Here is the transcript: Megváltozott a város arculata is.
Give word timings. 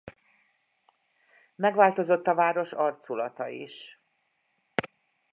Megváltozott 1.55 2.27
a 2.27 2.35
város 2.35 2.71
arculata 2.71 3.47
is. 3.47 4.01